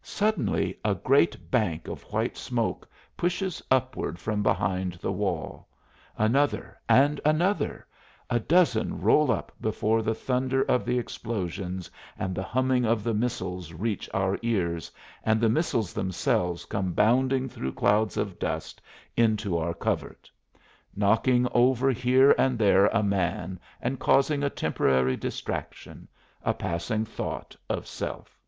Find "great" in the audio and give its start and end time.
0.94-1.50